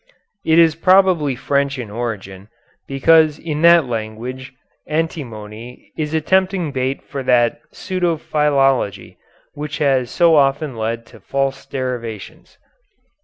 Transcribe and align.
It 0.43 0.57
is 0.57 0.73
probably 0.73 1.35
French 1.35 1.77
in 1.77 1.91
origin 1.91 2.49
because 2.87 3.37
in 3.37 3.61
that 3.61 3.85
language 3.85 4.51
antimoine 4.89 5.77
is 5.95 6.15
a 6.15 6.21
tempting 6.21 6.71
bait 6.71 7.03
for 7.03 7.21
that 7.21 7.59
pseudo 7.71 8.17
philology 8.17 9.19
which 9.53 9.77
has 9.77 10.09
so 10.09 10.35
often 10.35 10.75
led 10.75 11.05
to 11.05 11.19
false 11.19 11.67
derivations. 11.67 12.57